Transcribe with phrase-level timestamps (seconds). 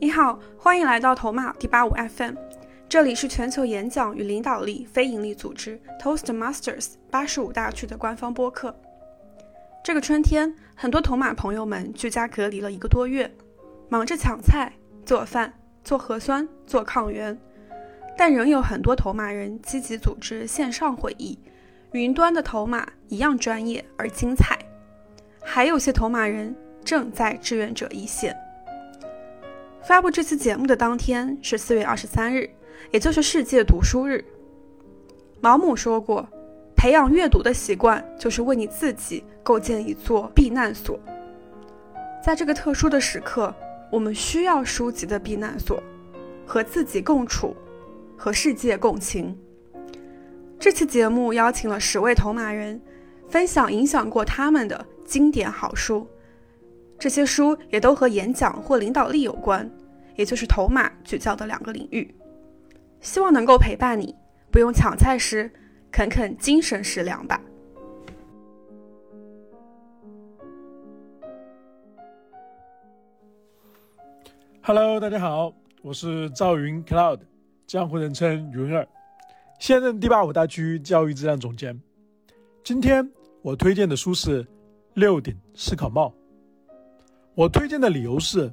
[0.00, 2.34] 你好，欢迎来到头马第八五 FM，
[2.88, 8.76] 这里是全球演讲与领导力非营利组织 Toastmasters 八十五大区的官方播客。
[9.84, 13.32] 这个春天，很多头马朋友们居家隔离了一个多月，
[13.88, 14.72] 忙着抢菜、
[15.04, 15.52] 做饭、
[15.84, 17.38] 做核酸、做抗原，
[18.16, 21.38] 但仍有很多头马人积极组织线上会议，
[21.92, 24.58] 云端的头马一样专业而精彩。
[25.54, 28.34] 还有些头马人正在志愿者一线。
[29.82, 32.48] 发布这期节目的当天是四月二十三日，
[32.90, 34.24] 也就是世界读书日。
[35.42, 36.26] 毛姆说过
[36.74, 40.98] ：“培养阅读的习惯，就是为你自己构建一座避难所。”
[42.24, 43.54] 在这个特殊的时刻，
[43.90, 45.82] 我们需要书籍的避难所，
[46.46, 47.54] 和自己共处，
[48.16, 49.38] 和世界共情。
[50.58, 52.80] 这期节目邀请了十位头马人，
[53.28, 56.06] 分享影响过他们的经典好书。
[56.98, 59.68] 这些书也都和演讲或领导力有关，
[60.16, 62.14] 也就是头马聚焦的两个领域。
[63.00, 64.14] 希望能够陪伴你，
[64.50, 65.50] 不用抢菜时
[65.90, 67.40] 啃啃精神食粮吧。
[74.64, 77.18] Hello，大家好，我是赵云 Cloud，
[77.66, 78.86] 江湖人称云儿，
[79.58, 81.82] 现任第八五大区教育质量总监。
[82.62, 83.10] 今天
[83.42, 84.44] 我推荐的书是
[84.94, 86.08] 《六顶思考帽》。
[87.34, 88.52] 我推荐的理由是，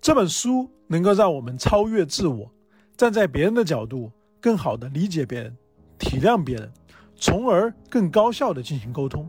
[0.00, 2.50] 这本书能够让我们超越自我，
[2.96, 5.56] 站在别人的角度，更好的理解别人，
[5.98, 6.72] 体谅别人，
[7.14, 9.28] 从而更高效的进行沟通。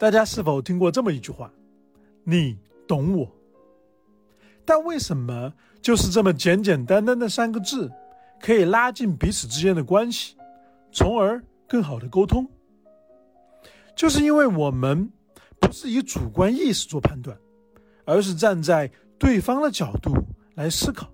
[0.00, 1.52] 大家是否听过这么一句话
[2.24, 2.58] ：“你
[2.88, 3.30] 懂我。”
[4.64, 7.90] 但为什么就是这么简简单单的三个字，
[8.40, 10.36] 可以拉近彼此之间的关系，
[10.90, 12.48] 从而更好的沟通？
[13.96, 15.10] 就是因为我们。
[15.60, 17.38] 不是以主观意识做判断，
[18.04, 20.12] 而是站在对方的角度
[20.56, 21.08] 来思考。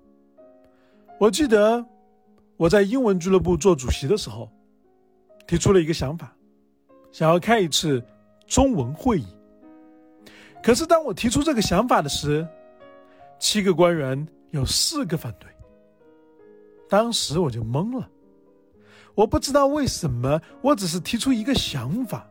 [1.19, 1.85] 我记得
[2.57, 4.51] 我在英文俱乐部做主席的时候，
[5.47, 6.35] 提出了一个想法，
[7.11, 8.03] 想要开一次
[8.47, 9.27] 中文会议。
[10.63, 12.45] 可是当我提出这个想法的时，
[13.37, 15.47] 七个官员有四个反对。
[16.89, 18.09] 当时我就懵了，
[19.13, 22.27] 我不知道为什么，我只是提出一个想法。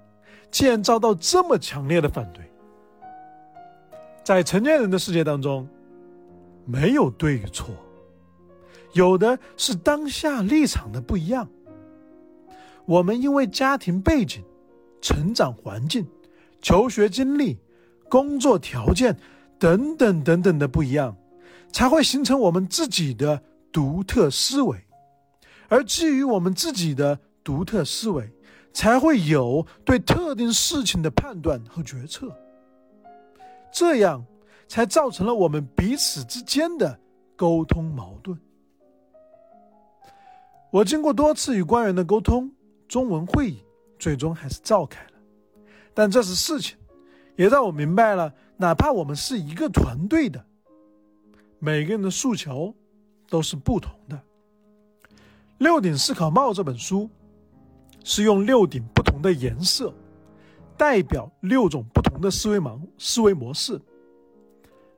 [0.50, 2.44] 竟然遭到这么强烈的反对。
[4.24, 5.66] 在成年人的世界当中，
[6.66, 7.74] 没有对与错，
[8.92, 11.48] 有的是当下立场的不一样。
[12.84, 14.42] 我们因为家庭背景、
[15.00, 16.06] 成长环境、
[16.60, 17.58] 求学经历、
[18.08, 19.16] 工作条件
[19.58, 21.16] 等等等等的不一样，
[21.72, 23.42] 才会形成我们自己的
[23.72, 24.78] 独特思维，
[25.68, 28.30] 而基于我们自己的独特思维。
[28.78, 32.32] 才会有对特定事情的判断和决策，
[33.72, 34.24] 这样
[34.68, 36.96] 才造成了我们彼此之间的
[37.34, 38.38] 沟通矛盾。
[40.70, 42.48] 我经过多次与官员的沟通，
[42.86, 43.64] 中文会议
[43.98, 45.12] 最终还是召开了。
[45.92, 46.78] 但这是事情，
[47.34, 50.46] 也让我明白了，哪怕我们是一个团队的，
[51.58, 52.72] 每个人的诉求
[53.28, 54.14] 都是不同的。
[55.58, 57.10] 《六顶思考帽》这本书。
[58.10, 59.92] 是用六顶不同的颜色，
[60.78, 63.78] 代表六种不同的思维盲思维模式。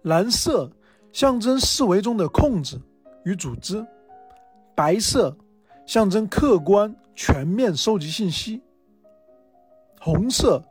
[0.02, 0.70] 蓝色
[1.10, 2.80] 象征思维中的控制
[3.24, 3.84] 与组织，
[4.76, 5.36] 白色
[5.84, 8.62] 象征客观全面收集信息，
[9.98, 10.64] 红色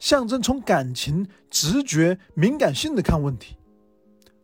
[0.00, 3.56] 象征从感情、直觉、敏感性的看问题，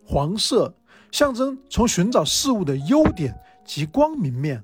[0.06, 0.72] 黄色
[1.10, 4.62] 象征从寻找事物的优点及光明面，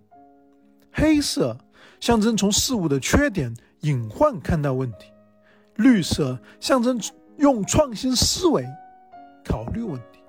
[0.92, 1.58] 黑色。
[2.06, 5.10] 象征从事物的缺点、隐患看待问题，
[5.74, 6.96] 绿色象征
[7.38, 8.64] 用创新思维
[9.44, 10.20] 考虑问题。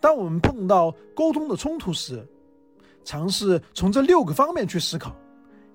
[0.00, 2.26] 当我们碰到沟通的冲突时，
[3.04, 5.14] 尝试从这六个方面去思考，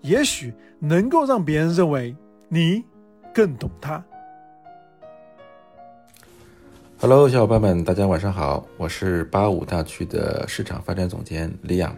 [0.01, 2.15] 也许能够让别人认为
[2.49, 2.83] 你
[3.31, 4.03] 更懂他。
[6.99, 11.95] Hello，小伙伴们，大家晚上好，我是八五大区的市场发展总监李阳。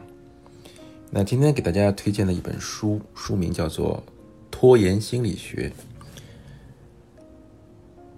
[1.12, 4.04] 那今天给大家推荐的一本书，书名叫做
[4.52, 5.72] 《拖延心理学》。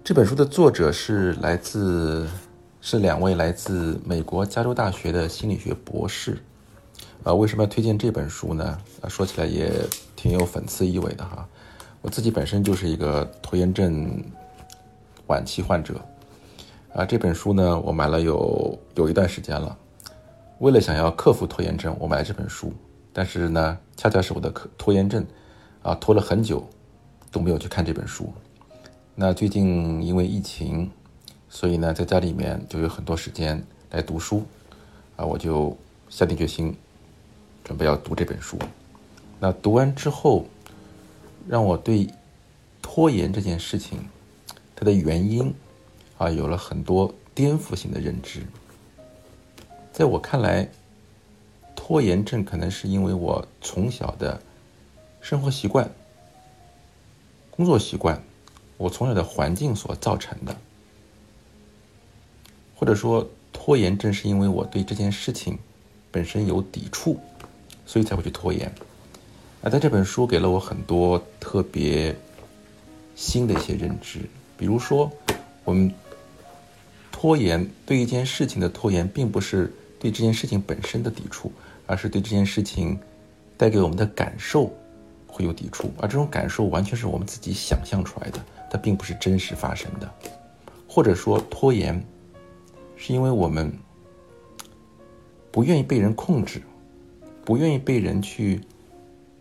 [0.04, 2.28] 这本书的作者是来自，
[2.82, 6.38] 是两位来自美国加州大学的心理学博士。
[7.22, 8.78] 啊，为什么要推荐这本书呢？
[9.00, 9.72] 啊，说起来也
[10.14, 11.48] 挺有讽刺意味的哈。
[12.02, 14.22] 我自己本身就是一个拖延症
[15.28, 15.94] 晚期患者。
[16.92, 19.78] 啊，这本书呢，我买了有有一段时间了。
[20.62, 22.72] 为了想要克服拖延症，我买了这本书。
[23.12, 24.48] 但是呢，恰恰是我的
[24.78, 25.26] 拖延症，
[25.82, 26.64] 啊，拖了很久，
[27.32, 28.32] 都没有去看这本书。
[29.16, 30.88] 那最近因为疫情，
[31.48, 33.60] 所以呢，在家里面就有很多时间
[33.90, 34.44] 来读书，
[35.16, 35.76] 啊，我就
[36.08, 36.72] 下定决心，
[37.64, 38.56] 准备要读这本书。
[39.40, 40.46] 那读完之后，
[41.48, 42.08] 让我对
[42.80, 43.98] 拖延这件事情
[44.76, 45.52] 它的原因
[46.18, 48.46] 啊，有了很多颠覆性的认知。
[49.92, 50.68] 在我看来，
[51.76, 54.40] 拖延症可能是因为我从小的
[55.20, 55.90] 生活习惯、
[57.50, 58.22] 工作习惯。
[58.78, 60.56] 我从小的环境所造成的，
[62.74, 65.56] 或者说拖延症是因为我对这件事情
[66.10, 67.20] 本身有抵触，
[67.86, 68.72] 所以才会去拖延。
[69.60, 72.16] 那在这本书给了我很多特别
[73.14, 74.28] 新的一些认知，
[74.58, 75.08] 比如说，
[75.62, 75.94] 我们
[77.12, 79.72] 拖延对一件事情的拖延，并不是
[80.02, 81.52] 对这件事情本身的抵触，
[81.86, 82.98] 而是对这件事情
[83.56, 84.68] 带给我们的感受
[85.28, 88.44] 会有抵触，而这种感受完全是我们自己想象出来的。
[88.68, 90.12] 它并不是真实发生的，
[90.88, 92.04] 或者说拖延，
[92.96, 93.72] 是因为我们
[95.52, 96.60] 不愿意被人控制，
[97.44, 98.60] 不愿意被人去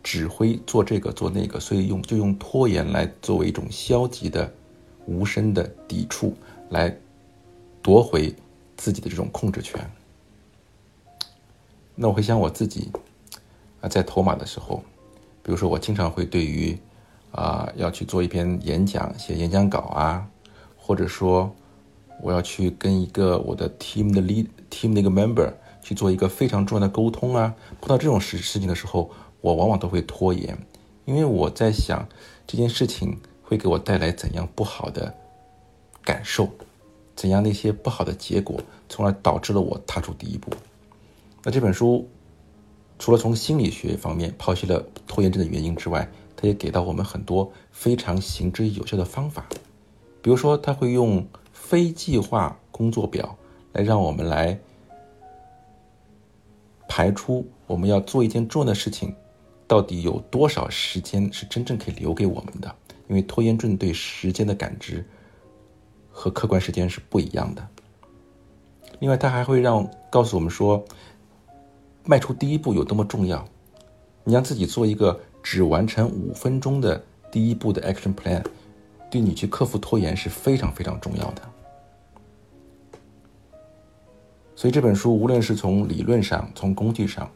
[0.04, 4.54] 指挥做这个做那个，所以用就用拖延来作为一种消极的、
[5.08, 6.36] 无声的抵触，
[6.70, 6.96] 来
[7.82, 8.32] 夺回
[8.78, 9.80] 自己的这种控制权。
[12.02, 12.92] 那我会想我自己
[13.80, 14.82] 啊，在投马的时候，
[15.44, 16.76] 比如说我经常会对于。
[17.32, 20.28] 啊，要去做一篇演讲，写演讲稿啊，
[20.76, 21.50] 或者说
[22.22, 25.50] 我要去跟一个我的 team 的 lead team 的一个 member
[25.82, 29.10] 去做一个非常重要的沟通啊，碰到这种事事情的时候，
[29.40, 30.58] 我往往都会拖延，
[31.06, 32.06] 因为我在想
[32.46, 35.16] 这件事情会给我带来怎样不好的
[36.04, 36.50] 感受，
[37.16, 38.60] 怎样那些不好的结果，
[38.90, 40.52] 从而导致了我踏出第一步。
[41.44, 42.08] 那这本书
[43.00, 49.48] 除了从心理学方面剖析了拖延症的原因之外，他也给到我们很多非常行之有效的方法，
[50.22, 53.36] 比如说他会用非计划工作表
[53.74, 54.60] 来让我们来
[56.88, 59.16] 排出我们要做一件重要的事情，
[59.68, 62.76] 到底有多少时间是真正可以留给我们的？
[63.08, 65.06] 因为拖延症对时间的感知
[66.12, 67.68] 和客观时间是不一样的。
[69.00, 70.84] 另外，他还会让告诉我们说，
[72.06, 73.44] 迈出第一步有多么重要，
[74.24, 75.20] 你让自己做一个。
[75.44, 78.46] 只完成五分钟的第一步的 action plan，
[79.10, 81.42] 对你去克服拖延是非常非常重要的。
[84.56, 87.28] 所以这本书无论是从理论上、从工具上，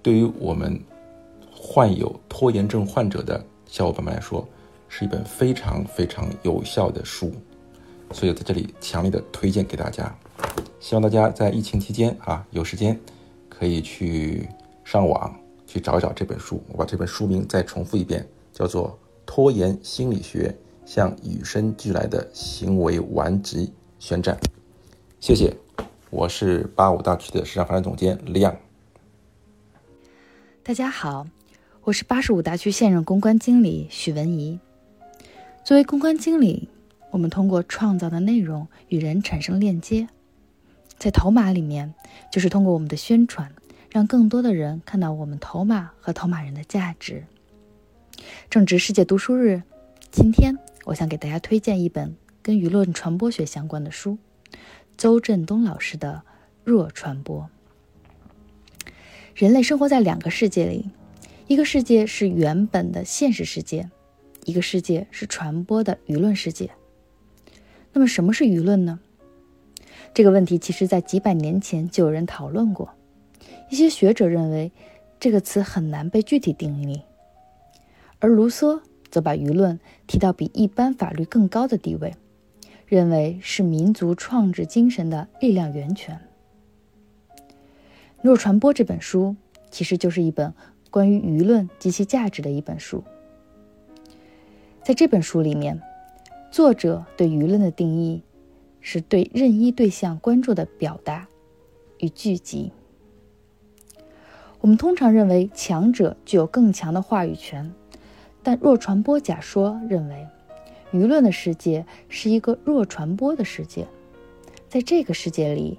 [0.00, 0.80] 对于我们
[1.50, 4.48] 患有拖延症患者的小伙伴们来说，
[4.88, 7.32] 是一本非常非常有效的书。
[8.12, 10.16] 所以在这里强烈的推荐给大家，
[10.80, 12.98] 希望大家在疫情期间啊有时间
[13.48, 14.48] 可以去
[14.84, 15.34] 上网。
[15.64, 18.90] 去找一找这本书，我把这本书名再重复一遍，叫做
[19.24, 20.54] 《拖延心理学：
[20.84, 24.36] 向与生俱来的行为顽疾宣战》。
[25.18, 25.56] 谢谢，
[26.10, 28.54] 我是八五大区的市场发展总监亮。
[30.62, 31.26] 大家好，
[31.84, 34.60] 我是八十五大区现任公关经理许文怡。
[35.64, 36.68] 作为公关经理，
[37.10, 40.06] 我们通过创造的内容与人产生链接，
[41.02, 41.92] 在头马里面，
[42.30, 43.52] 就是通过我们的宣传。
[43.90, 47.24] 让更多的人看到我们头马和头马人的价值。
[48.48, 49.64] 正值世界读书日，
[50.12, 54.16] 今天我想给大家推荐一本跟舆论传播学相关的书——
[54.96, 56.22] 邹振东老师的
[56.62, 57.50] 《弱传播》。
[59.34, 60.88] 人类生活在两个世界里，
[61.48, 63.90] 一个世界是原本的现实世界，
[64.44, 66.70] 一个世界是传播的舆论世界。
[67.92, 69.00] 那么，什么是舆论呢？
[70.14, 72.90] 这个问题其实在几百年前就有人讨论过。
[73.70, 74.70] 一些学者认为，
[75.18, 77.00] 这个词很难被具体定义，
[78.18, 82.14] 而卢梭则把舆论提到比一般法律更高的地位，
[82.86, 86.20] 认为是民族创制精神的力量源泉。
[88.20, 89.34] 《若传播》这本书
[89.70, 90.52] 其实就是一本
[90.90, 93.02] 关于舆论及其价值的一本书。
[94.84, 95.80] 在这本书里面，
[96.50, 98.22] 作者对舆论的定义
[98.82, 101.26] 是对任意对象关注的表达
[101.98, 102.72] 与聚集。
[104.60, 107.72] 我们通常认为强者具有更强的话语权，
[108.42, 110.26] 但弱传播假说认为，
[110.92, 113.86] 舆论的世界是一个弱传播的世界，
[114.68, 115.78] 在这个世界里，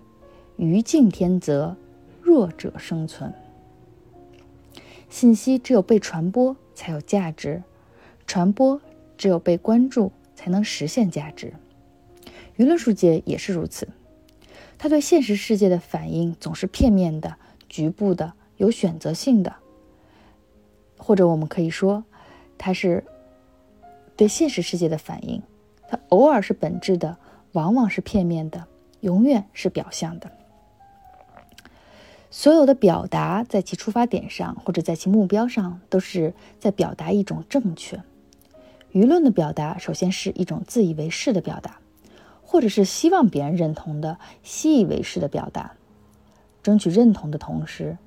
[0.58, 1.78] 余竞天择，
[2.22, 3.32] 弱者生存。
[5.10, 7.62] 信息只有被传播才有价值，
[8.26, 8.82] 传播
[9.16, 11.54] 只有被关注才能实现价值。
[12.58, 13.88] 舆论世界也是如此，
[14.78, 17.36] 它对现实世界的反应总是片面的、
[17.68, 18.34] 局部的。
[18.58, 19.56] 有选择性的，
[20.96, 22.06] 或者我们可以说，
[22.56, 23.04] 它是
[24.16, 25.42] 对现实世界的反应，
[25.90, 27.18] 它偶尔是本质的，
[27.54, 28.68] 往往是片面的，
[29.02, 30.32] 永远是表象的。
[32.30, 38.02] 所有的表达在其出发点上或者在其目标上，都是在表达一种正确。
[38.94, 41.80] 舆论的表达，首先是一种自以为是的表达，
[42.54, 45.74] 或者是希望别人认同的习以为是的表达。
[46.62, 47.98] 争取认同的同时，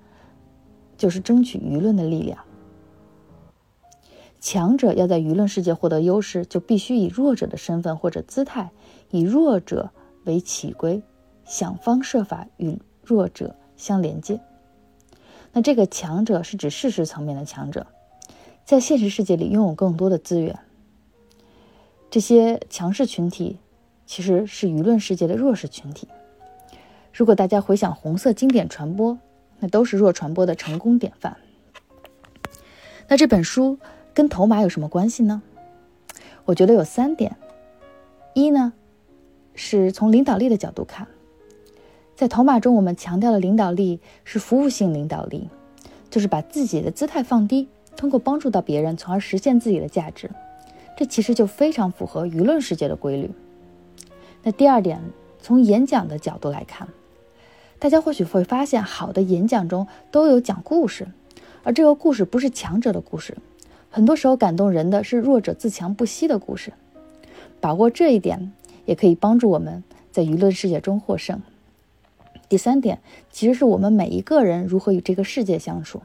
[0.96, 2.44] 就是争取舆论的力量。
[4.38, 8.70] 强者要在舆论世界获得优势，就必须以弱者的身份或者姿态，
[9.10, 9.90] 以弱者
[10.24, 11.02] 为起归，
[11.44, 13.56] 想方设法与弱者。
[13.76, 14.40] 相连接。
[15.52, 17.86] 那这个强者是指事实层面的强者，
[18.64, 20.58] 在现实世界里拥有更多的资源。
[22.08, 23.58] 这些强势群体
[24.06, 26.08] 其实是舆论世界的弱势群体。
[27.12, 29.18] 如果大家回想红色经典传播，
[29.58, 31.36] 那都是弱传播的成功典范。
[33.08, 33.78] 那这本书
[34.14, 35.42] 跟头马有什么关系呢？
[36.44, 37.36] 我觉得有三点。
[38.34, 38.72] 一呢，
[39.54, 41.06] 是从领导力的角度看。
[42.14, 45.48] 在头马中，我们强调的领导力是服务性领导力，
[46.10, 50.30] 就是把自己的姿态放低，通过帮助到别人，从而实现自己的价值。
[50.96, 53.30] 这其实就非常符合舆论世界的规律。
[54.46, 55.00] 那第二点，
[55.40, 56.86] 从演讲的角度来看，
[57.80, 61.08] 大家或许会发现，好的演讲中都有讲故事，
[61.64, 63.36] 而这个故事不是强者的故事，
[63.90, 66.72] 很多时候感动人的是弱者自强不息的故事。
[67.60, 68.52] 把握这一点，
[68.84, 71.42] 也可以帮助我们在舆论世界中获胜。
[72.48, 73.00] 第三点，
[73.32, 76.02] 其实是我们每一个人如何与这个世界相处。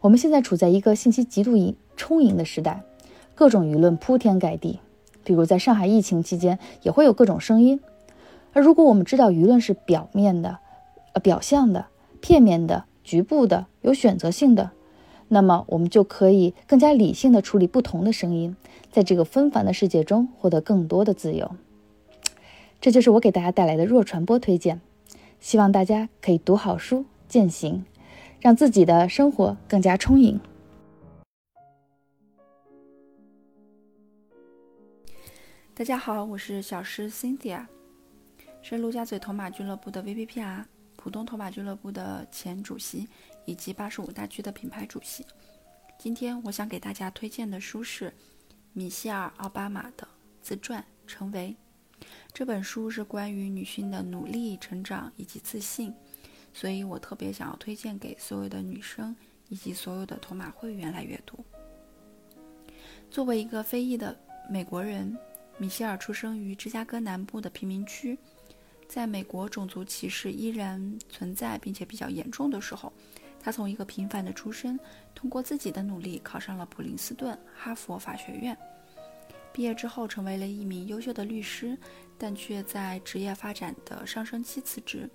[0.00, 2.82] 我们现在处在一个信息极度盈充盈的时代，
[3.34, 4.78] 各种舆论铺天盖地。
[5.28, 7.78] 比如在上海疫情期间，也会有各种声音。
[8.54, 10.60] 而如果我们知道舆论是表面的、
[11.12, 11.84] 呃表象的、
[12.22, 14.70] 片面的、局部的、有选择性的，
[15.28, 18.56] 那么我们就可以更加理性的处理不同的声音，
[18.90, 21.50] 在这个纷繁的世界中获得更多的自由。
[22.80, 24.80] 这就是我给大家带来的弱传播推荐。
[25.40, 27.84] 希望大家可以读好书、践行，
[28.40, 30.40] 让自己的生活更加充盈。
[35.78, 37.64] 大家好，我是小诗 Cynthia，
[38.62, 40.64] 是陆家嘴头马俱乐部的 VPPR
[40.96, 43.06] 浦东头马俱乐部的前主席，
[43.44, 45.24] 以及八十五大区的品牌主席。
[45.96, 48.12] 今天我想给大家推荐的书是
[48.72, 50.08] 米歇尔·奥巴马的
[50.42, 51.54] 自传《成为》。
[52.32, 55.94] 这本书是关于女性的努力、成长以及自信，
[56.52, 59.14] 所以我特别想要推荐给所有的女生
[59.48, 61.38] 以及所有的头马会员来阅读。
[63.08, 64.18] 作为一个非裔的
[64.50, 65.16] 美国人，
[65.58, 68.16] 米歇尔出生于芝加哥南部的贫民区。
[68.86, 72.90] 在美国种族歧视依然存在并且比较严重的时候，
[73.38, 74.80] 他从一个平凡的出身，
[75.14, 78.56] 通过自己的努力考上了普林斯顿、哈佛法学院。
[79.52, 81.76] 毕业之后，成为了一名优秀的律师，
[82.16, 85.10] 但却在职业发展的上升期辞职，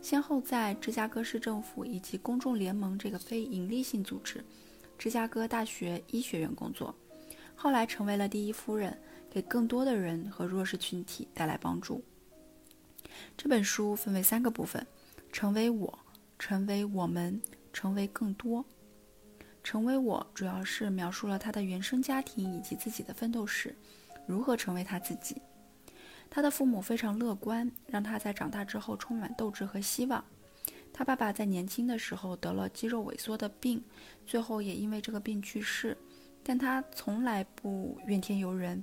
[0.00, 4.42] 先后在芝加哥市政府以及公众联盟这个非营利性组织、
[4.96, 6.94] 芝加哥大学医学院工作，
[7.54, 8.96] 后来成为了第一夫人，
[9.30, 12.02] 给更多的人和弱势群体带来帮助。
[13.36, 14.86] 这本书分为三个部分：
[15.32, 15.98] 成为我，
[16.38, 17.40] 成为我们，
[17.72, 18.64] 成为更多。
[19.62, 23.74] 成为我主要是描述了他的原生家庭以及自己的奋斗史，
[24.26, 25.42] 如何成为他自己。
[26.30, 30.24] 他的父母非常乐观，让他在长大之后充满斗志和希望。
[30.92, 33.82] 他爸爸在年轻的时候得了肌肉萎缩的病，
[34.26, 35.96] 最后也因为这个病去世。
[36.42, 38.82] 但他从来不怨天尤人，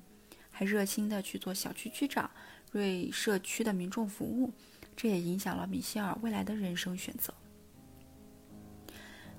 [0.58, 2.32] 还热心的去做小区区长，
[2.72, 4.54] 为社区的民众服务。
[4.96, 7.34] 这也影响了米歇尔未来的人生选择。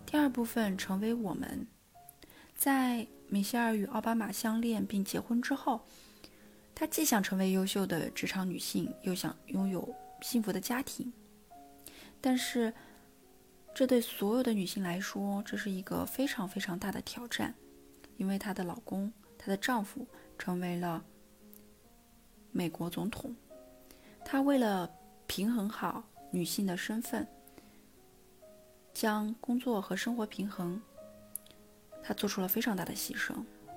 [0.04, 1.66] 第二部分成为我们，
[2.54, 5.80] 在米歇尔与奥巴马相恋并结婚之后，
[6.75, 11.11] 她既想成为优秀的职场女性，又想拥有幸福的家庭。
[12.20, 12.75] 但是，
[13.75, 17.54] 这对所有的女性来说，这是一个非常非常大的挑战，
[18.18, 20.06] 因为她的老公，她的丈夫
[20.38, 21.05] 成为了
[22.52, 23.35] 美国总统，
[24.25, 24.90] 他为了
[25.26, 27.26] 平衡好女性的身份。
[28.93, 30.81] 将工作和生活平衡，
[32.02, 33.35] 他做出了非常大的牺牲。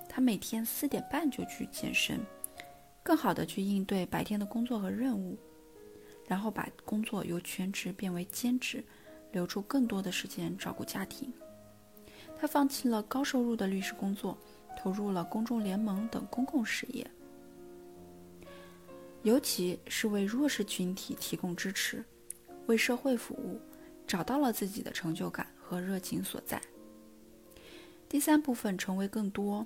[0.08, 2.18] 他每天四点半就去健身，
[3.02, 5.38] 更好的去应对白天的工作和任务，
[6.26, 8.82] 然后把工作由全职变为兼职，
[9.30, 11.30] 留出更多的时间照顾家庭。
[12.38, 14.38] 他放弃了高收入的律师工作，
[14.80, 17.06] 投入了公众联盟等公共事业，
[19.24, 22.02] 尤其是为弱势群体提供支持，
[22.64, 23.60] 为社会服务。
[24.06, 26.60] 找到了自己的成就感和热情所在。
[28.08, 29.64] 第三部分成为更多。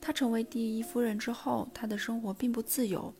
[0.00, 3.14] 她成为第一夫人之后，她的生活并不自由，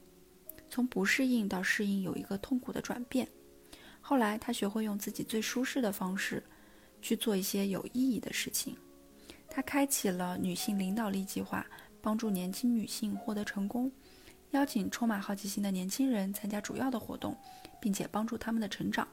[0.69, 3.29] 从不适应到适应有一个痛苦的转变。
[4.01, 6.43] 后来，她学会用自己最舒适的方式
[7.01, 8.77] 去做一些有意义的事情。
[9.55, 11.67] 他开启了女性领导力计划，
[12.01, 13.93] 帮助年轻女性获得成功，
[14.53, 17.37] 邀请充满好奇心的年轻人参加主要的活动，
[17.79, 19.07] 并且帮助他们的成长。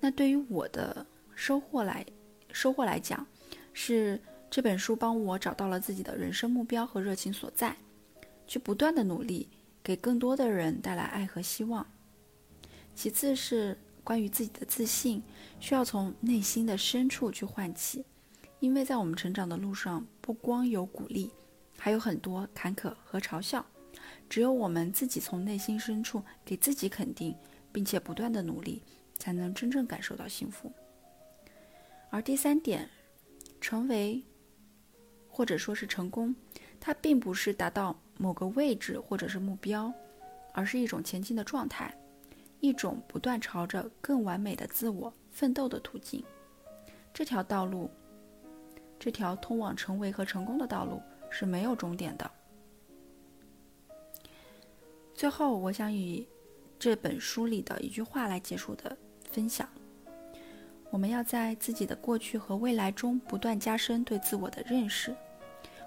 [0.00, 2.04] 那对于我的收获来
[2.52, 3.26] 收获来讲，
[3.72, 4.20] 是。
[4.50, 7.76] 这本书帮我找到了自己的人生目标和热情所在，
[8.46, 9.48] 去不断的努力，
[9.82, 11.84] 给更多的人带来爱和希望。
[12.94, 15.20] 其次是关于自己的自信，
[15.58, 18.04] 需要从内心的深处去唤起，
[18.64, 21.30] 因为在我们成长的路上，不光有鼓励，
[21.76, 23.62] 还有很多坎坷和嘲笑。
[24.26, 27.36] 只有我们自己从内心深处给自己肯定，
[27.70, 28.82] 并且不断的努力，
[29.18, 30.72] 才能真正感受到幸福。
[32.08, 32.88] 而第三点，
[33.60, 34.24] 成为。
[35.28, 36.34] 或者说是成功，
[36.80, 39.92] 它并不是达到某个位置或者是目标，
[40.54, 41.94] 而是一种前进的状态，
[42.60, 46.24] 一种不断朝着更完美的自我奋斗的途径。
[47.12, 47.90] 这条道路，
[49.04, 52.30] 这条通往成为和成功的道路是没有终点的。
[55.12, 56.26] 最后，我想以
[56.78, 58.96] 这本书里的一句话来结束的
[59.30, 59.68] 分享：
[60.88, 65.14] 我们要在自己的过去和未来中不断加深对自我的认识。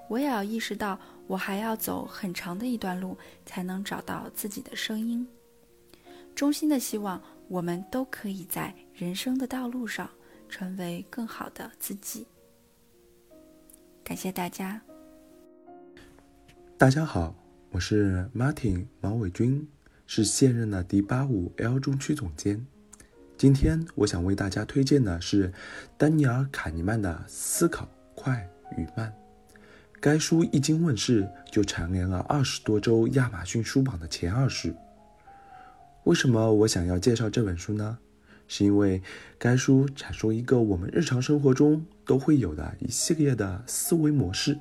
[0.08, 5.28] 我也要意识到，我还要走很长的一段路，才能找到自己的声音。
[6.36, 10.08] 衷心的希望，我们都可以在人生的道路上
[10.48, 12.28] 成为更好的自己。
[14.08, 14.82] 感谢大家。
[16.78, 17.36] 大家好，
[17.72, 19.68] 我是 Martin 毛伟军，
[20.06, 22.66] 是现任的第八五 L 中区总监。
[23.38, 25.52] 今天我想为大家推荐的是
[25.98, 27.86] 丹尼尔·卡尼曼的《思考
[28.16, 29.14] 快与慢》。
[30.00, 34.74] 该书一经问世，就蝉联了二十多周亚马逊书榜的前二十。
[36.06, 37.98] 为什么我想要介绍这本书呢？
[38.48, 39.02] 是因为
[39.38, 44.58] 该书阐述一个我们日常生活中都会有的一系列的思维模式。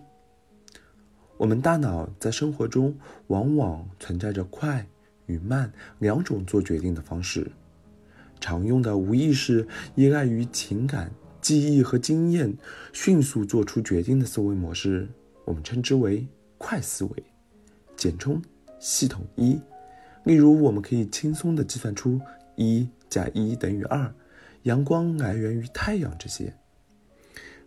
[1.36, 2.96] 我们大脑在生活中
[3.26, 4.86] 往往存在着快
[5.26, 7.50] 与慢两种做决定的方式。
[8.40, 12.56] 常用的无意识依赖于情感、记忆和经验，
[12.92, 15.08] 迅速做出决定的思维模式。
[15.44, 16.26] 我们称之为
[16.58, 17.24] 快思维，
[17.96, 18.42] 简称
[18.78, 19.60] 系统一。
[20.24, 22.20] 例如，我们可以轻松地计算出
[22.56, 24.14] 一加一等于二，
[24.62, 26.52] 阳光来源于太阳这些。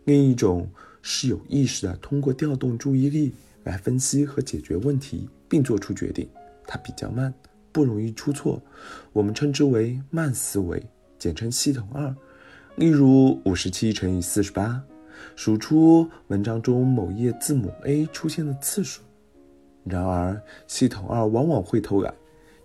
[0.05, 0.69] 另一种
[1.01, 6.27] 是有意识的通过调动注意力来分析和解决问题，并做出决定，
[6.65, 7.33] 它比较慢，
[7.71, 8.61] 不容易出错。
[9.13, 10.81] 我们称之为慢思维，
[11.17, 12.15] 简称系统二。
[12.75, 14.83] 例如，五十七乘以四十八。
[15.35, 19.01] 数出文章中某页字母 A 出现的次数。
[19.83, 22.13] 然而，系统二往往会偷懒，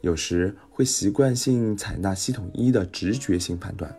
[0.02, 3.96] 有时会习惯性采纳系统一的直觉性判断。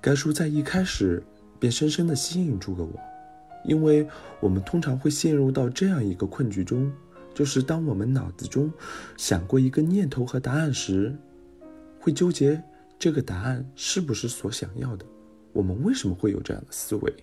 [0.00, 1.22] 该书在一开始
[1.60, 2.98] 便深深地吸引住了我，
[3.62, 4.08] 因为
[4.40, 6.90] 我们通常会陷入到这样一个困局中，
[7.34, 8.72] 就是当我们脑子中
[9.18, 11.14] 想过一个念头和答案时，
[12.00, 12.62] 会纠结
[12.98, 15.04] 这个答案是不是所想要的。
[15.52, 17.14] 我们为什么会有这样的思维？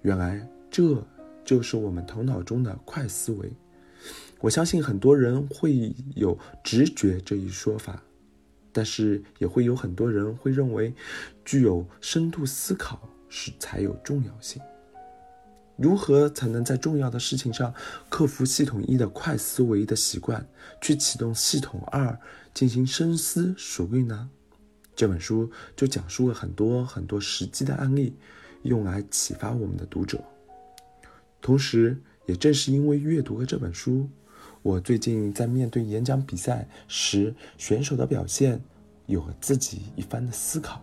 [0.00, 1.06] 原来这
[1.44, 3.52] 就是我们头脑中的快思维。
[4.40, 8.02] 我相信很多人会有直觉这一说法，
[8.72, 10.94] 但是也会有很多人会认为，
[11.44, 14.60] 具有深度思考是才有重要性。
[15.76, 17.74] 如何才能在重要的事情上
[18.08, 20.46] 克服系统一的快思维的习惯，
[20.80, 22.18] 去启动系统二
[22.54, 24.30] 进行深思熟虑呢？
[24.94, 28.16] 这本书就讲述了很多很多实际的案例。
[28.62, 30.18] 用来启发我们的读者。
[31.40, 31.96] 同时，
[32.26, 34.08] 也正是因为阅读了这本书，
[34.62, 38.60] 我最近在面对演讲比赛时选手的表现，
[39.06, 40.82] 有了自己一番的思考。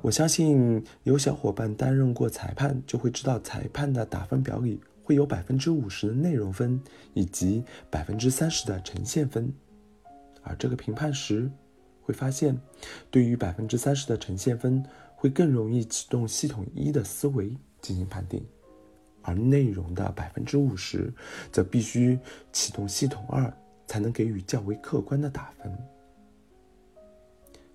[0.00, 6.80] 我相信有小伙伴担任过裁判，就会知道裁判的打分表里会有百分之五十的内容分，
[7.14, 9.52] 以及百分之三十的呈现分。
[10.42, 11.50] 而这个评判时，
[12.00, 12.58] 会发现，
[13.10, 14.84] 对于百分之三十的呈现分。
[15.20, 18.40] 会更容易启动系统一的思维进行判定，
[19.28, 21.12] 而内容的百分之五十
[21.52, 22.18] 则必须
[22.50, 23.52] 启动系统二
[23.86, 25.70] 才能给予较为客观的打分。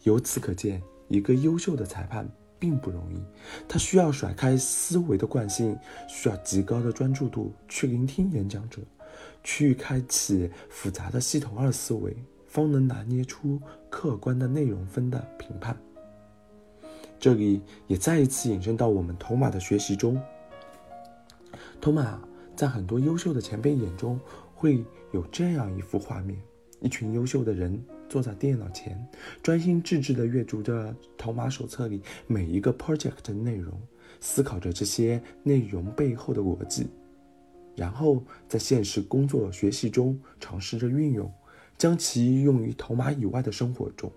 [0.01, 3.23] 由此可见，一个优秀的裁判并不容易，
[3.69, 5.77] 他需要甩开思维的惯性，
[6.09, 8.81] 需要极高的专注度去聆听演讲者，
[9.43, 13.61] 去开启复杂的系统二思维，方能拿捏出
[13.91, 15.77] 客观的内容分的评判。
[17.19, 20.19] 这里也再一次引申到我们头马的学习中。
[21.83, 22.17] 托马
[22.55, 24.17] 在很多优秀的前辈眼中
[24.55, 26.41] 会有这样一幅画面：
[26.79, 29.05] 一群优秀的人坐在电脑前，
[29.41, 33.77] 专心致志地阅读着头马手册里每一个 project 的内容，
[34.21, 36.87] 思考着这些内容背后的逻辑，
[37.75, 41.29] 然后在现实工作学习中尝试着运用，
[41.77, 44.09] 将其用于头马以外的生活中。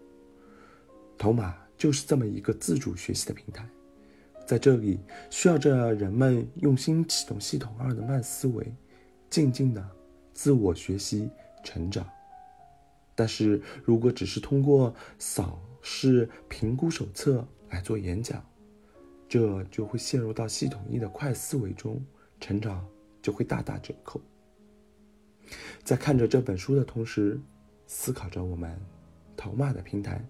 [1.18, 3.68] 头马就是这么一个自主学习的平台。
[4.46, 8.72] 在这里，需要着人们用心启动系统二的慢思维，
[9.28, 9.85] 静静的
[10.32, 11.28] 自我学习
[11.64, 12.09] 成长。
[13.16, 18.40] 但是如果只是通过扫视评估手册来做演讲，
[19.28, 22.00] 这就会陷入到系统一的快思维中，
[22.38, 22.87] 成长
[23.20, 24.20] 就会大打折扣。
[25.82, 27.40] 在看着这本书的同时，
[27.88, 28.78] 思考着我们
[29.37, 30.24] 头马的平台，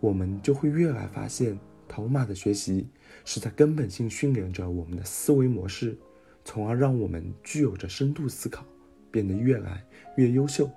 [0.00, 1.56] 我们就会越来发现。
[1.92, 2.86] 头马的学习
[3.32, 5.96] 是在根本性训练着我们的思维模式，
[6.44, 8.64] 从而让我们具有着深度思考，
[9.08, 10.68] 变得越来越优秀。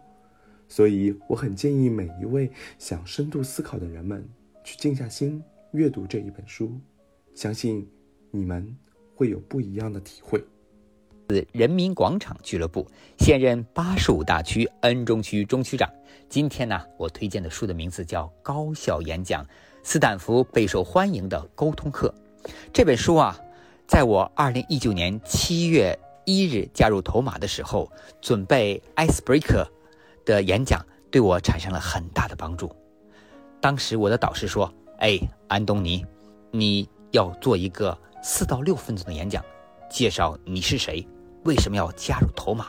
[0.68, 4.24] 所以，我很建议每一位想深度思考的人们
[4.64, 6.80] 去静下心阅读这一本书，
[7.34, 7.90] 相信
[8.30, 8.78] 你们
[9.16, 10.40] 会有不一样的体会。
[11.54, 12.86] 人民广场俱乐部
[13.18, 15.92] 现任八十五大区 N 中区中区长。
[16.30, 19.44] 今天呢，我推荐的书的名字叫《高效演讲》。
[19.86, 22.14] 斯坦福备受欢迎的沟通课，
[22.72, 23.40] 这本书啊，
[23.88, 29.68] 在我二零一九年七月一日加入头马的时候，准备 Icebreaker
[30.26, 32.74] 的演讲，对我产生了很大的帮助。
[33.62, 36.06] 当时我的导师说：“哎，安东尼，
[36.52, 39.44] 你要做一个四到六分钟的演讲，
[39.90, 41.08] 介绍你是谁，
[41.46, 42.68] 为什么要加入头马。”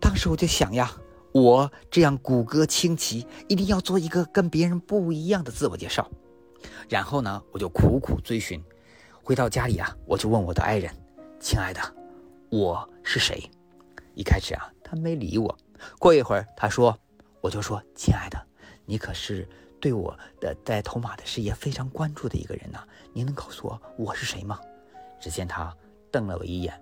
[0.00, 0.90] 当时我就想呀。
[1.36, 6.08] 我这样骨骼清奇，一定要做一个跟别人不一样的自我介绍。
[6.88, 8.62] 然后呢，我就苦苦追寻。
[9.24, 10.94] 回到家里啊，我就问我的爱人
[11.40, 11.80] ：“亲爱的，
[12.50, 13.50] 我是谁？”
[14.14, 15.58] 一开始啊，他没理我。
[15.98, 16.94] 过一会儿，他说
[17.40, 18.38] ：“我就说，亲爱的，
[18.84, 19.48] 你可是
[19.80, 22.86] 对我的在头马的事业非常关注的一个人呐。
[23.14, 24.60] 你能告诉我我是谁吗？”
[25.18, 25.74] 只见他
[26.12, 26.78] 瞪了我一眼，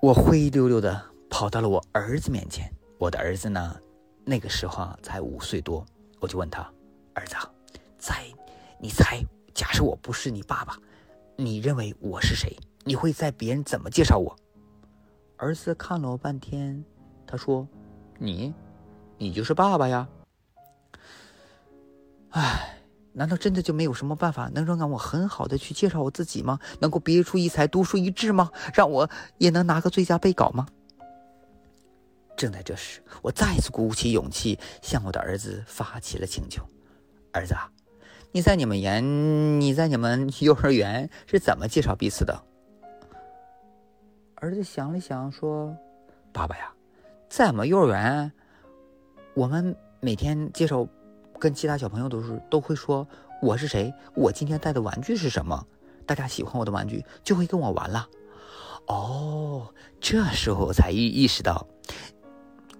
[0.02, 1.00] 我灰溜溜的
[1.30, 2.68] 跑到了我儿子面前。
[2.98, 3.80] 我的儿子呢，
[4.24, 5.86] 那个时候啊才五岁多。
[6.20, 6.68] 我就问他
[7.14, 7.36] ：“儿子，
[7.98, 8.24] 在
[8.78, 9.24] 你猜，
[9.54, 10.76] 假设我不是你爸爸，
[11.36, 12.56] 你认为我是谁？
[12.84, 14.36] 你会在别人怎么介绍我？”
[15.38, 16.84] 儿子看了我半天，
[17.26, 17.66] 他说
[18.18, 18.52] ：“你，
[19.18, 20.08] 你就是爸爸呀。”
[22.30, 22.70] 唉。
[23.16, 26.58] 难道真的就没有什么办法能让让我很好的去介绍我自己吗？
[26.80, 28.50] 能够别出一才、独树一帜吗？
[28.74, 30.66] 让我也能拿个最佳被稿吗？
[32.36, 36.68] 正在这时，我再次鼓起勇气向我的儿子发起了请求
[37.34, 37.54] ：“儿子，
[38.30, 42.40] 你在你们园，你在你们幼儿园是怎么介绍彼此的？”
[44.36, 45.76] 儿子想了想说
[46.32, 46.72] ：“爸爸呀，
[47.28, 48.30] 在我们幼儿园，
[49.34, 50.86] 我们每天介绍。”
[51.36, 53.06] 跟其他小朋友都是都会说
[53.42, 55.66] 我是谁，我今天带的玩具是什么，
[56.06, 58.08] 大家喜欢我的玩具就会跟我玩了。
[58.86, 61.66] 哦，这时候才意意识到，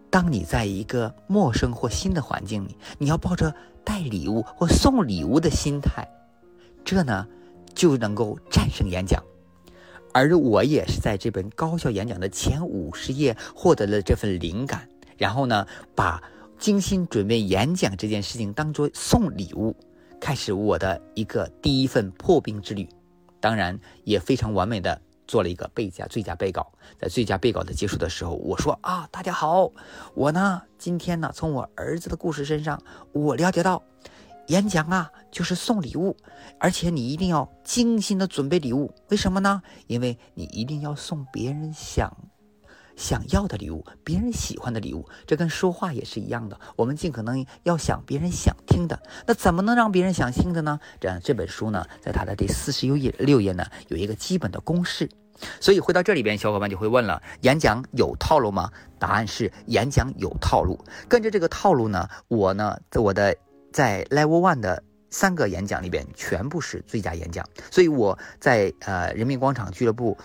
[0.09, 6.09] 当你在一个陌生或新的环境里，你要抱着带礼物或送礼物的心态，
[6.85, 7.27] 这呢
[7.75, 9.23] 就能够战胜演讲。
[10.12, 16.23] 而我也是在这本高效演讲的前五十页获得了这份灵感，然后呢把。
[16.57, 19.77] 精心准备演讲这件事情当做送礼物，
[20.18, 22.88] 开始我的一个第一份破冰之旅。
[23.38, 26.72] 当然也非常完美的做了一个备佳最佳备稿。
[26.98, 29.70] 在最佳备稿的结束的时候，我说啊，大家好，
[30.14, 32.80] 我呢今天呢从我儿子的故事身上，
[33.12, 33.82] 我了解到，
[34.48, 36.16] 演讲啊就是送礼物，
[36.58, 38.94] 而且你一定要精心的准备礼物。
[39.08, 39.62] 为什么呢？
[39.87, 42.14] 因为你一定要送别人想。
[42.96, 46.59] 想要的礼物，别人喜欢的礼物，这跟说话也是一样的。
[46.76, 50.78] 我们尽可能要想别人想听的，那怎么能让别人想听的呢？
[51.00, 55.09] 这样这本书呢，在它的第四十六页六页呢，有一个基本的公式。
[55.61, 58.70] 所以回到这里边，小伙伴就会问了：演讲有套路吗？
[58.98, 60.78] 答案是演讲有套路。
[61.09, 63.37] 跟着这个套路呢，我呢，我的
[63.72, 64.80] 在 Level One 的
[65.11, 67.44] 三个演讲里边，全部是最佳演讲。
[67.70, 70.16] 所以我在呃人民广场俱乐部。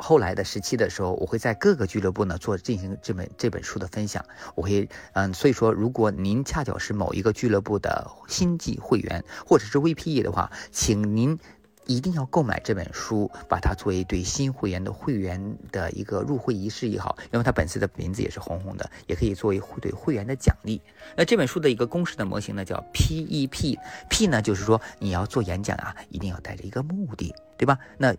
[0.00, 4.24] 后来的时期的时候，我会在各个俱乐部呢做进行这本这本书的分享。
[4.54, 11.38] 我会嗯，所以说，如果您恰巧是某一个俱乐部的星际会员或者是 VPE 的话，请您
[11.86, 20.80] 一定要购买这本书，把它作为对新会员的会员的一个入会仪式也好，因为它本身的名字也是红红的，也可以作为会对会员的奖励。
[21.16, 27.76] 那这本书的一个公式的模型呢，叫 PEP，P 呢就是说你要做演讲啊，一定要带着一个目的，对吧？
[27.98, 28.14] 那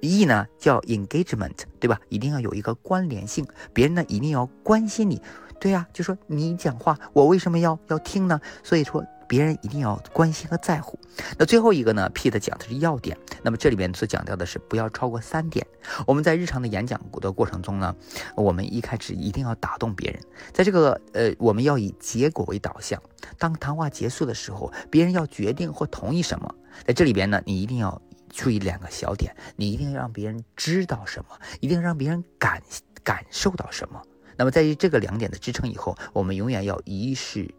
[0.00, 2.00] E 呢叫 engagement，对吧？
[2.08, 5.20] 一定要有一个关联性，别人呢一定要关心你，
[5.60, 8.40] 对呀，就说你讲话，我为什么要要听呢？
[8.62, 9.04] 所以说。
[9.30, 10.98] 别人一定要关心和在乎。
[11.38, 13.16] 那最后一个呢？P 的讲的是要点。
[13.44, 15.64] 那么这里面所讲到的是不要超过三点。
[16.04, 17.94] 我们在日常的演讲的过程中呢，
[18.34, 20.20] 我们一开始一定要打动别人。
[20.52, 23.00] 在这个呃，我们要以结果为导向。
[23.38, 26.52] 当谈话结束的时候，别人要决定或同意什么。
[26.84, 29.34] 在这里边呢，你一定要注意两个小点。
[29.56, 32.62] 你一定要让别人知道什么，一定要让别人感
[33.04, 34.02] 感受到什么。
[34.36, 37.52] 那么在于这个两点的支撑以后，我们永远要一事。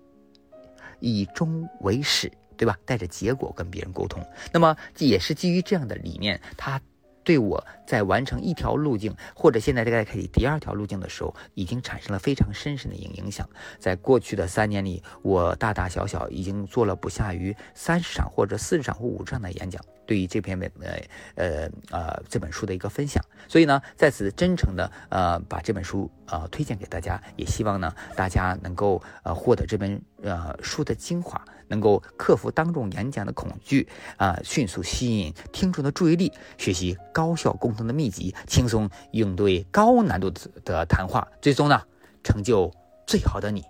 [1.04, 2.78] 以终为始，对吧？
[2.86, 6.80] 带着结果跟别人沟通，那么也是基于这样的理念，他
[7.24, 13.48] 对我在完成一条路径，或者现在在开启第二条路径的时候，已经产生了非常深深的影影响。
[13.80, 19.84] 在过去的三年里，我大大小小已经做了不下于三十场或者四十场或五十场的演讲。
[20.08, 21.00] 对于这篇文呃
[21.36, 40.30] 呃呃这本书的一个分享，所以呢，在此真诚的呃把这本书呃推荐给大家，也希望呢大家能够呃获得这本呃书的精华，能够克服当众演讲的恐惧啊，迅速吸引听众的注意力，学习高效沟通的秘籍，轻松应对高难度
[40.66, 41.82] 的谈话，最终呢
[42.24, 42.70] 成就
[43.08, 43.64] 最好的你。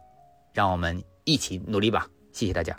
[0.52, 2.08] 让我们一起努力吧！
[2.34, 2.76] 谢谢大家。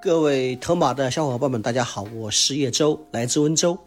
[0.00, 3.78] 各位头马的小伙伴们，大家好，我是叶舟，来自温州。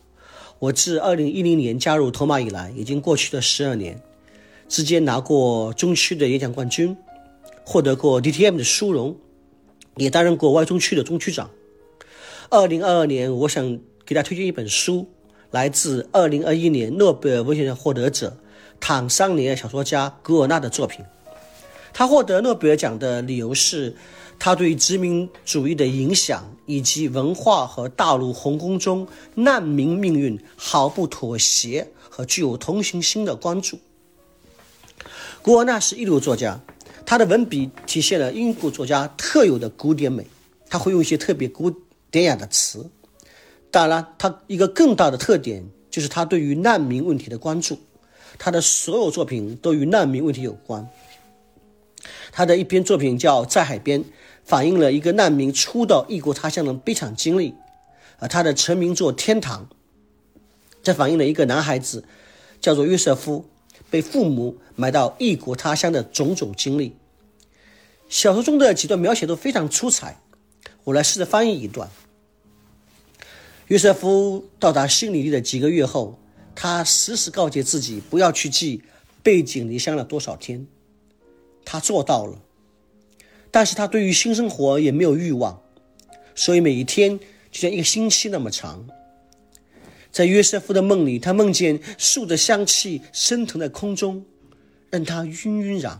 [0.60, 4.00] 我自二零一零年加入头马以来，已经过去了十二年，
[4.72, 6.96] 之间拿过中区的演讲冠军，
[7.66, 9.18] 获得过 DTM 的殊荣，
[9.98, 11.52] 也担任过外中区的中区长。
[12.50, 15.10] 二零二二年，我想给大家推荐一本书，
[15.52, 18.38] 来自二零二一年诺贝尔文学奖获得者
[18.80, 21.04] 坦桑尼亚小说家古尔纳的作品。
[21.92, 23.94] 他获得诺贝尔奖的理由是。
[24.44, 33.78] 他对殖民主义的影响，以及文化和大陆鸿沟中难民命运毫不妥协和具有同情心的关注。
[35.42, 36.60] 古尔纳是一流作家，
[37.06, 40.26] 他的文笔体现了英国作家特有的古典美，
[40.70, 41.72] 他会用一些特别古
[42.10, 42.90] 典雅的词。
[43.72, 47.80] 当然，他一个更大的特点就是他对于难民问题的关注，
[48.38, 50.88] 他的所有作品都与难民问题有关。
[52.32, 54.04] 他的一篇作品叫《在海边》。
[54.44, 57.54] 反映了一个难民初到异国他乡的悲惨经历，
[58.18, 59.70] 而他的成名作《天堂》
[60.82, 62.04] 则反映了一个男孩子
[62.60, 63.46] 叫做约瑟夫
[63.92, 66.96] 被父母买到异国他乡的种种经历。
[68.10, 70.20] 小说中的几段描写都非常出彩，
[70.84, 71.88] 我来试着翻译一段。
[73.68, 76.18] 约瑟夫到达新里地的几个月后，
[76.56, 78.82] 他时时告诫自己不要去记
[79.22, 80.66] 背井离乡了多少天，
[81.64, 82.42] 他做到了。
[83.52, 85.62] 但是他对于新生活也没有欲望，
[86.34, 87.20] 所以每一天
[87.52, 88.88] 就像一个星期那么长。
[90.12, 94.26] 在约瑟夫的梦里，他梦见树的香气升腾在空中，
[94.92, 96.00] 让他晕晕然。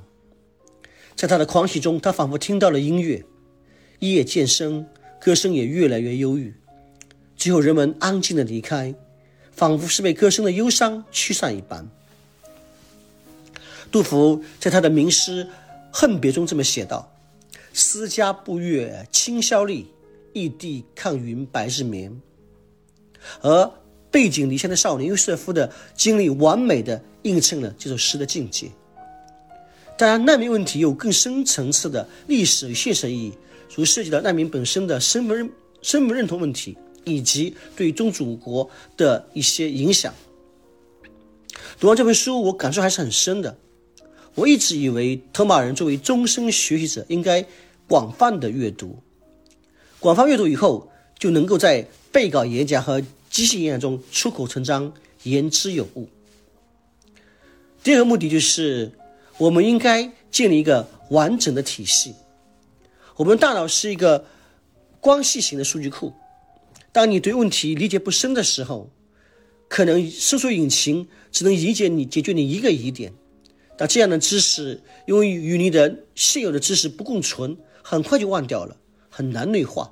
[1.16, 3.24] 在他的狂喜中，他仿佛听到了音乐，
[4.00, 4.88] 夜渐深，
[5.20, 6.54] 歌声也越来越忧郁。
[7.36, 8.94] 最后，人们安静的离开，
[9.52, 11.88] 仿佛是被歌声的忧伤驱散一般。
[13.92, 15.46] 杜甫在他的名诗
[15.92, 17.12] 《恨别》中这么写道。
[17.74, 19.88] 思家不月清宵立，
[20.34, 22.22] 异地看云白日眠。
[23.42, 23.72] 而
[24.10, 28.70] 背井离乡的少年约瑟夫的经历，完美的映衬了这首诗的境界。
[30.02, 33.34] 当然，难民问题有更深层次的历史与现实意义，
[33.76, 35.52] 如涉及到难民本身的身份认
[35.84, 40.12] 身份认同问题，以及对宗主国的一些影响。
[41.80, 43.56] 读完这本书，我感受还是很深的。
[44.34, 47.46] 我一直以为，托马人作为终身学习者，应该
[47.88, 48.98] 广泛的阅读。
[50.00, 56.10] 广泛阅读以后，就能够在背稿演讲和即兴演讲中出口成章，言之有物。
[57.84, 58.92] 第二个目的就是，
[59.38, 62.14] 我们应该建立一个完整的体系。
[63.16, 64.26] 我们大脑是一个
[65.00, 66.14] 光系型的数据库。
[66.92, 68.90] 当你对问题理解不深的时候，
[69.68, 73.14] 可能搜索引擎只能理解你解决你一个疑点。
[73.78, 78.78] 那这样的知识，因为与你的现有的知识不共存，很快就忘掉了，
[79.10, 79.92] 很难内化。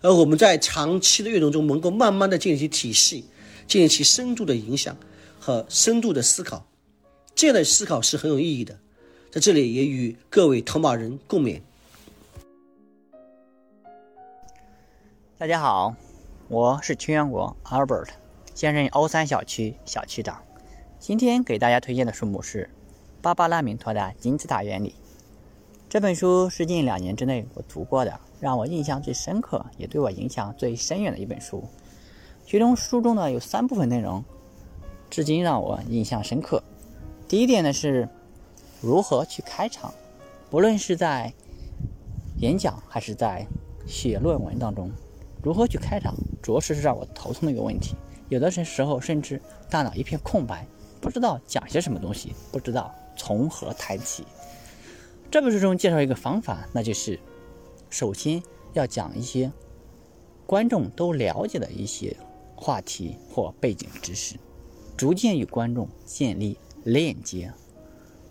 [0.00, 3.24] 而我们在长期的阅读中，能够慢慢的建立起体系，
[3.66, 4.96] 建立起深度的影响
[5.40, 6.66] 和深度的思考，
[7.36, 8.78] 这样的思考是很有意义的。
[9.30, 11.60] 在这里也与各位头马人共勉。
[15.36, 15.94] 大家好，
[16.48, 18.08] 我是全员国 Albert，
[18.54, 20.42] 现任欧三小区小区长。
[20.98, 22.70] 今天给大家推荐的书目是
[23.20, 24.88] 《芭芭拉·明托的金字塔原理》。
[25.90, 31.62] 这本书是近两年之内我读过的，让我印象最深刻，也对我影响最深远的一本书。
[32.46, 34.24] 其中书中呢有三部分内容，
[35.10, 36.62] 至今让我印象深刻。
[37.28, 38.08] 第一点呢是
[38.80, 39.92] 如何去开场，
[40.48, 41.32] 不论是在
[42.38, 43.46] 演讲还是在
[43.86, 44.90] 写论文当中。
[45.42, 47.94] 如何去开场，着实是让我头痛的一个问题。
[48.28, 50.66] 有的时候甚至大脑一片空白，
[51.00, 54.24] 不知道讲些什么东西，不知道从何谈起。
[55.30, 57.18] 这本书中介绍一个方法，那就是
[57.90, 59.50] 首先要讲一些
[60.46, 62.16] 观众都了解的一些
[62.56, 64.36] 话题或背景知识，
[64.96, 66.56] 逐渐与观众建立
[66.86, 67.52] 链接，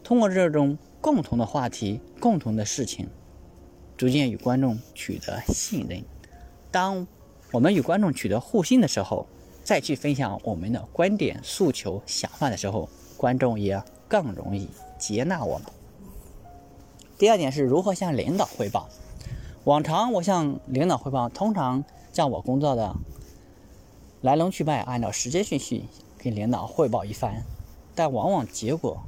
[0.01, 3.09] 通过这种共同的话题、共同的事情，
[3.97, 6.01] 逐渐与观众取得信任。
[6.71, 7.05] 当
[7.51, 9.27] 我们与观众取得互信的时候，
[9.61, 12.87] 再去分享我们的观点、诉求、想法的时候，
[13.17, 15.67] 观众也更容易接纳我们。
[17.17, 18.87] 第二点是如何向领导汇报。
[19.65, 22.95] 往常我向领导汇报，通常将我工作的
[24.21, 25.83] 来龙去脉按照时间顺序
[26.17, 27.43] 给领导汇报一番，
[27.95, 29.01] 但往往结果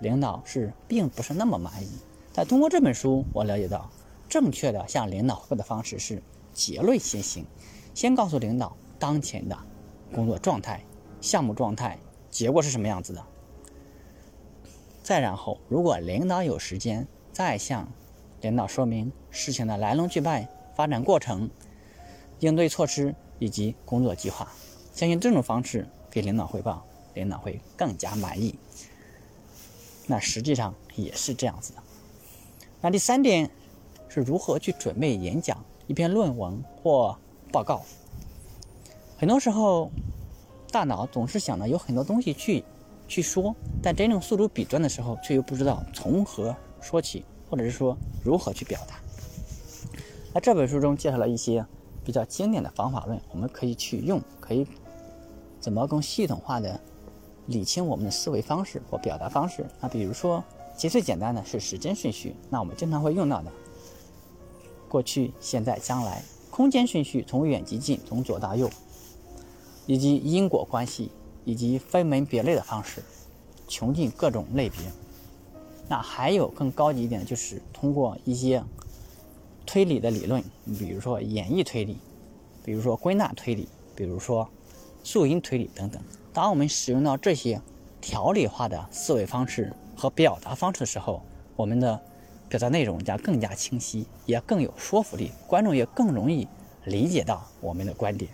[0.00, 1.88] 领导是并不是那么满意。
[2.34, 3.88] 但通过这本书，我了解到
[4.28, 6.22] 正确的向领导汇报的方式是。
[6.56, 7.44] 结论先行，
[7.92, 9.54] 先告诉领导当前的
[10.14, 10.82] 工作状态、
[11.20, 11.98] 项目状态、
[12.30, 13.22] 结果是什么样子的。
[15.02, 17.86] 再然后，如果领导有时间，再向
[18.40, 21.50] 领导说明事情的来龙去脉、发展过程、
[22.38, 24.50] 应对措施以及工作计划。
[24.94, 26.86] 相信这种方式给领导汇报，
[27.16, 28.54] 领导会更加满意。
[30.06, 31.82] 那实际上也是这样子的。
[32.80, 33.50] 那第三点
[34.08, 35.64] 是如何去准备演讲？
[35.88, 37.16] 一篇论文或
[37.52, 37.82] 报告，
[39.18, 39.90] 很多时候
[40.70, 42.64] 大脑总是想着有很多东西去
[43.08, 48.96] 去说，但真正诉诸笔端的时候，却又不知道从何说起，或者是说如何去表达。
[50.34, 51.64] 那这本书中介绍了一些
[52.04, 54.66] 比较经典的方法论，我们可以去用，可以
[55.60, 56.80] 怎么更系统化的
[57.46, 59.66] 理清我们的思维方式或表达方式。
[59.80, 60.42] 那比如说，
[60.76, 63.52] 其实最简单的是时间顺序，那我们经常会用到的。
[64.88, 68.70] 过去、现在、将来，空间顺序从远及近，从左到右，
[69.86, 71.10] 以及因果关系，
[71.44, 73.02] 以及分门别类的方式，
[73.66, 74.78] 穷尽各种类别。
[75.88, 78.62] 那还有更高级一点的，就是通过一些
[79.64, 80.42] 推理的理论，
[80.78, 81.98] 比如说演绎推理，
[82.64, 84.48] 比如说归纳推理，比如说
[85.02, 86.02] 素因推理等等。
[86.36, 87.62] 当我们使用到这些
[87.98, 91.22] 条理化的思维方式和表达方式的时候，
[91.56, 91.98] 我们的。
[92.48, 96.46] 表达内容将更加清晰，也更有说服力，观众也更容易
[96.84, 98.30] 理解到我们的观点。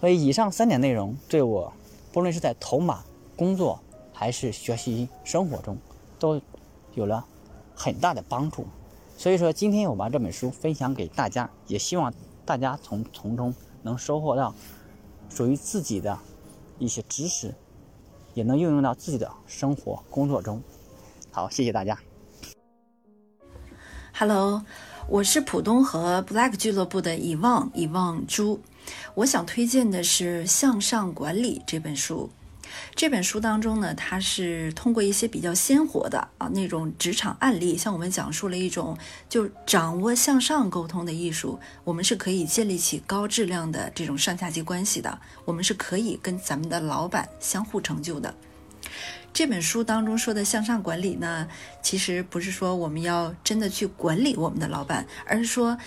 [0.00, 1.70] 所以，以上三点内容对我，
[2.12, 3.04] 不论是在头马
[3.36, 3.78] 工作
[4.10, 5.76] 还是学习生活中，
[6.18, 6.40] 都
[6.94, 7.26] 有了
[7.74, 8.66] 很大的帮助。
[9.18, 12.10] 所以说，今天我把这本书分享给大家，也希望
[12.46, 14.54] 大家从从中能收获到
[15.28, 16.18] 属于自己的
[16.82, 17.54] 一些知识，
[18.34, 20.60] 也能运用到自己的生活工作中。
[21.30, 21.96] 好，谢谢大家。
[24.12, 24.64] Hello，
[25.08, 28.60] 我是浦东和 Black 俱乐部的遗忘遗忘猪。
[29.14, 32.28] 我想推荐的是《向上管理》这本书。
[32.94, 38.96] 这本书当中呢，它是通过一些比较鲜活的啊那种职场案例，向我们讲述了一种
[39.28, 41.58] 就掌握向上沟通的艺术。
[41.84, 48.34] 我们是可以建立起高质量的这种上下级关系的，我们是可以跟咱们的老板相互成就的。
[49.32, 51.48] 这本书当中说的向上管理呢，
[51.82, 55.78] 其实不是说我们要真的去管理我们的老板，而是说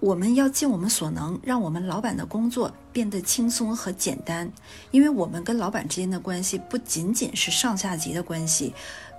[0.00, 4.50] 我们要尽我们所能，让我们老板的工作变得轻松和简单。
[4.92, 8.72] 因为我们跟老板之间的关系不仅仅是上下级的关系，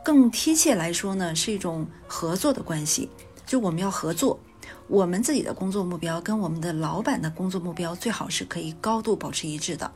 [0.06, 3.10] 更贴切来说呢，是一种合作的关系。
[3.46, 4.40] 就我们要合作，
[4.88, 9.92] 我们自己的工作目标跟我们的老板的工作目标最好是可以高度保持一致的。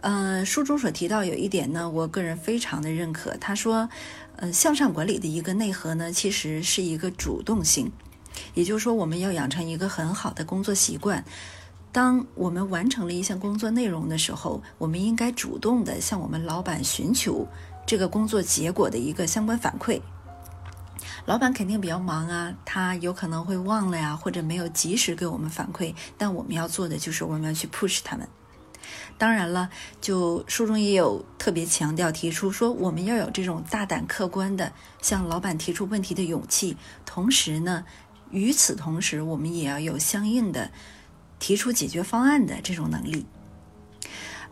[0.00, 3.36] 嗯，书中所提到有一点呢，我个人非常的认可。
[3.36, 3.88] 他说，
[4.36, 7.90] 嗯，向上管理的一个内核呢，其实是一个主动性，
[8.54, 11.24] 也就是说，我们要养成一个很好的工作习惯。
[11.92, 17.46] 当我们完成了一项工作内容的时候，我们应该主动的向我们老板寻求
[17.86, 20.00] 这个工作结果的一个相关反馈。
[21.24, 25.94] 老板肯定比较忙啊，他有可能会忘了呀，或者没有及时给我们反馈。
[26.18, 28.28] 但我们要做的就是我们要去 push 他们。
[29.18, 29.70] 当然了，
[30.00, 34.70] 就书中也有特别强调提出说，我们要有这种大胆客观的
[35.00, 37.84] 向老板提出问题的勇气，同时呢，
[38.30, 40.70] 与此同时，我们也要有相应的
[41.38, 43.26] 提出解决方案的这种能力。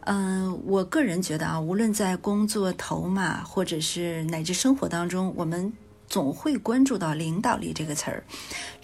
[0.06, 5.72] 嗯，我个人觉得啊，无论在工作、头马，或者是乃至生活当中，我们
[6.06, 8.24] 总会关注到领导力这个词儿。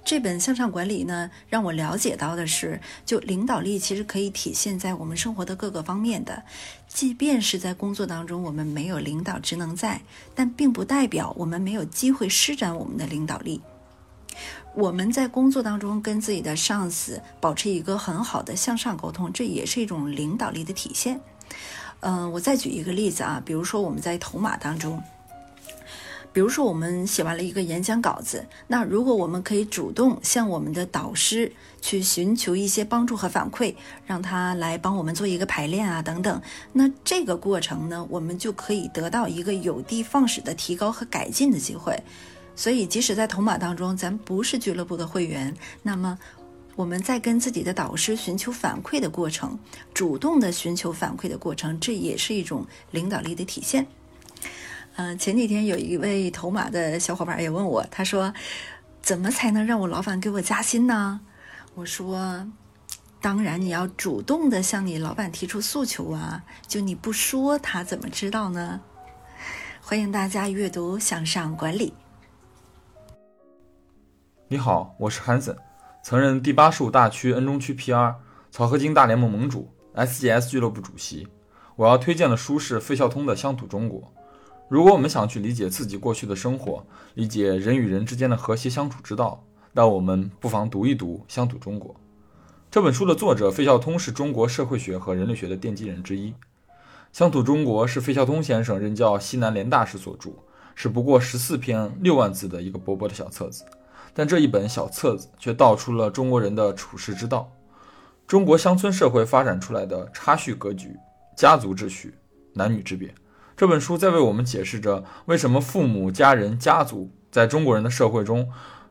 [0.02, 6.42] 这本向上管理呢，让我了解到的是，就领导力其实可以体现在我们生活的各个方面的。
[6.88, 10.00] 即便是在工作当中，我们没有领导职能在，
[10.34, 13.60] 但并不代表我们没有机会施展我们的领导力。
[14.74, 21.20] 我们在工作当中跟自己的上司保持一个很好的向上沟通，这也是一种领导力的体现。
[22.00, 25.02] 嗯，我再举一个例子啊，比如说我们在头马当中，
[26.32, 31.52] 比如说我们写完了一个演讲稿子，那如果我们可以主动向我们的导师
[31.82, 33.74] 去寻求一些帮助和反馈，
[34.06, 36.40] 让他来帮我们做一个排练啊等等，
[36.72, 42.00] 那这个过程呢，我们就可以得到一个有的放矢的提高和改进的机会。
[42.54, 46.18] 所以，即使在头马当中，咱不是俱乐部的会员，那么
[46.76, 49.58] 我们在跟自己的导师寻求反馈的过程，
[49.94, 53.86] 主动的寻求反馈的过程，这也是一种领导力的体现。
[54.96, 58.34] 嗯，前几天有一位头马的小伙伴也问我，他说
[59.00, 61.20] ：“怎么才能让我老板给我加薪呢？”
[61.74, 62.46] 我说
[63.22, 66.42] ：“当然，你要主动的向你老板提出诉求啊！
[66.66, 68.80] 就你不说，他怎么知道呢？”
[69.80, 71.94] 欢迎大家阅读《向上管理》。
[74.52, 75.54] 你好，我是 Hanson，
[76.02, 78.16] 曾任第八十五大区 N 中区 PR，
[78.50, 81.28] 草合金大联盟盟主，SGS 俱乐部主席。
[81.76, 84.00] 我要推荐的书是费孝通的《乡土中国》。
[84.68, 86.84] 如果我们想去理解自己过去的生活，
[87.14, 91.94] 理解人与人之间的和谐相处之道，那我们不妨读一读《乡土中国》
[92.72, 96.30] 这本书的作者费孝通是中国社会学和人类学的奠基人之一。
[97.12, 100.30] 《乡土中国》是费孝通先生任教西南联大时所著，
[100.74, 103.64] 是不过十四篇六万字的一个薄薄的小册子。
[104.12, 107.50] 但这一本小册子却道出了中国人的处世之道，
[108.26, 110.96] 中国乡村社会发展出来的差序格局、
[111.36, 112.14] 家族秩序、
[112.54, 113.14] 男女之别。
[113.56, 118.48] 这本书在为我们解释着为什么父母、家人、家族在中国人的社会中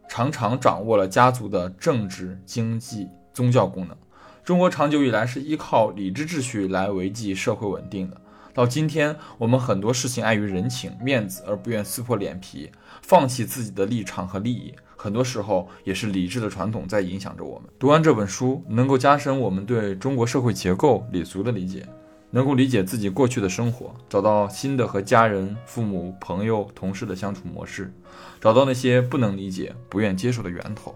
[0.08, 3.98] 常常掌握了家族的政治、经济、宗教功能。
[4.44, 8.22] 中国长久以来是依靠礼制秩序来维系社会稳定的。
[8.54, 14.74] 到今天，我们很多事情碍于人情面子而不愿撕破脸皮，放弃自己的立场和利益。
[15.02, 17.70] 很多时候也是理智的传统在影响着我们。
[17.80, 21.88] 读完这本书，能够加深我们对中国社会结构、礼俗的理解，
[22.32, 27.94] 能够理解自己过去的生活，找到新的和家人、父母、朋友、同事的相处模式，
[28.42, 30.94] 找到那些不能理解、不愿接受的源头。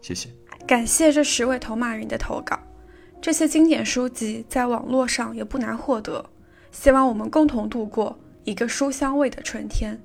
[0.00, 0.30] 谢谢，
[0.66, 2.58] 感谢这十位头马人的投稿。
[3.20, 6.24] 这些经典书籍在网络上也不难获得。
[6.70, 10.00] 希望我们共同度过一个书香味的春天。